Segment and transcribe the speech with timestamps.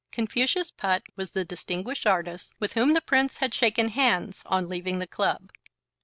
[0.11, 4.97] Confucius Putt was the distinguished artist with whom the Prince had shaken hands on leaving
[4.97, 5.51] the club.